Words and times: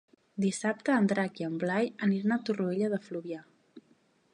Dissabte 0.45 0.95
en 1.01 1.09
Drac 1.11 1.37
i 1.43 1.47
en 1.49 1.59
Blai 1.65 1.91
aniran 2.09 2.35
a 2.37 2.41
Torroella 2.49 2.89
de 2.97 3.03
Fluvià. 3.09 3.49